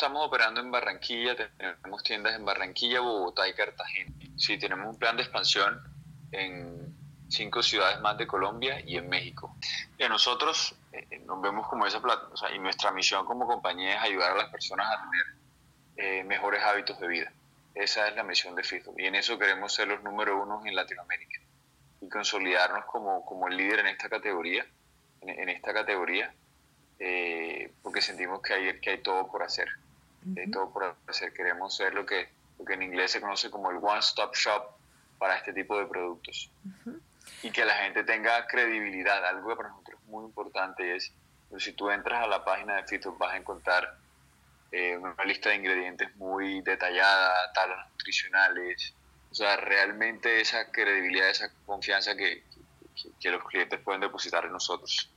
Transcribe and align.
estamos 0.00 0.26
operando 0.26 0.62
en 0.62 0.70
Barranquilla, 0.70 1.36
tenemos 1.36 2.02
tiendas 2.02 2.34
en 2.34 2.42
Barranquilla, 2.42 3.00
Bogotá 3.00 3.46
y 3.46 3.52
Cartagena. 3.52 4.10
Sí, 4.34 4.56
tenemos 4.56 4.88
un 4.88 4.98
plan 4.98 5.14
de 5.14 5.24
expansión 5.24 5.78
en 6.32 6.96
cinco 7.28 7.62
ciudades 7.62 8.00
más 8.00 8.16
de 8.16 8.26
Colombia 8.26 8.80
y 8.80 8.96
en 8.96 9.10
México. 9.10 9.54
Y 9.98 10.08
nosotros 10.08 10.74
eh, 10.92 11.20
nos 11.26 11.42
vemos 11.42 11.68
como 11.68 11.86
esa 11.86 12.00
plata, 12.00 12.28
y 12.54 12.58
nuestra 12.60 12.92
misión 12.92 13.26
como 13.26 13.46
compañía 13.46 13.96
es 13.96 14.02
ayudar 14.04 14.32
a 14.32 14.36
las 14.36 14.48
personas 14.48 14.86
a 14.86 15.02
tener 15.02 15.26
eh, 15.98 16.24
mejores 16.24 16.62
hábitos 16.62 16.98
de 16.98 17.06
vida. 17.06 17.32
Esa 17.74 18.08
es 18.08 18.16
la 18.16 18.22
misión 18.22 18.54
de 18.54 18.64
FITO 18.64 18.94
y 18.96 19.04
en 19.04 19.16
eso 19.16 19.38
queremos 19.38 19.74
ser 19.74 19.88
los 19.88 20.02
número 20.02 20.42
uno 20.42 20.62
en 20.64 20.74
Latinoamérica 20.74 21.40
y 22.00 22.08
consolidarnos 22.08 22.86
como, 22.86 23.22
como 23.26 23.48
el 23.48 23.56
líder 23.58 23.80
en 23.80 23.88
esta 23.88 24.08
categoría, 24.08 24.64
en, 25.20 25.50
esta 25.50 25.74
categoría, 25.74 26.32
eh, 26.98 27.70
porque 27.82 28.00
sentimos 28.00 28.40
que 28.40 28.54
hay, 28.54 28.80
que 28.80 28.90
hay 28.92 29.02
todo 29.02 29.30
por 29.30 29.42
hacer. 29.42 29.68
Hay 30.36 30.50
todo 30.50 30.72
por 30.72 30.96
hacer. 31.06 31.32
Queremos 31.32 31.76
ser 31.76 31.94
lo 31.94 32.04
que, 32.04 32.28
lo 32.58 32.64
que 32.64 32.74
en 32.74 32.82
inglés 32.82 33.12
se 33.12 33.20
conoce 33.20 33.50
como 33.50 33.70
el 33.70 33.78
one-stop 33.78 34.34
shop 34.34 34.64
para 35.18 35.36
este 35.36 35.52
tipo 35.52 35.78
de 35.78 35.86
productos. 35.86 36.50
Y 37.42 37.50
que 37.50 37.64
la 37.64 37.74
gente 37.74 38.04
tenga 38.04 38.46
credibilidad, 38.46 39.24
algo 39.24 39.50
que 39.50 39.56
para 39.56 39.68
nosotros 39.70 39.98
es 40.00 40.08
muy 40.08 40.24
importante 40.24 40.96
es, 40.96 41.12
pues, 41.48 41.64
si 41.64 41.72
tú 41.72 41.90
entras 41.90 42.24
a 42.24 42.26
la 42.26 42.44
página 42.44 42.76
de 42.76 42.84
Fito 42.84 43.14
vas 43.16 43.34
a 43.34 43.36
encontrar 43.36 43.96
eh, 44.72 44.96
una 44.96 45.24
lista 45.24 45.50
de 45.50 45.56
ingredientes 45.56 46.14
muy 46.16 46.62
detallada, 46.62 47.52
tablas 47.52 47.90
nutricionales, 47.90 48.94
o 49.30 49.34
sea, 49.34 49.56
realmente 49.56 50.40
esa 50.40 50.70
credibilidad, 50.70 51.28
esa 51.28 51.52
confianza 51.66 52.16
que, 52.16 52.42
que, 53.20 53.30
los 53.30 53.44
clientes 53.44 53.80
pueden 53.80 54.00
depositar 54.00 54.44
en 54.44 54.52
nosotros. 54.52 55.10